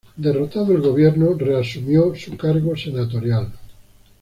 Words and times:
Derrotado 0.17 0.71
el 0.73 0.81
gobierno 0.81 1.35
reasumió 1.35 2.15
su 2.15 2.35
cargo 2.35 2.75
senatorial. 2.75 3.51